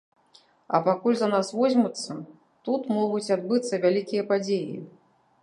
А 0.77 0.77
пакуль 0.87 1.19
за 1.19 1.27
нас 1.33 1.51
возьмуцца, 1.59 2.11
тут 2.69 2.81
могуць 2.97 3.33
адбыцца 3.37 3.83
вялікія 3.87 4.27
падзеі. 4.35 4.75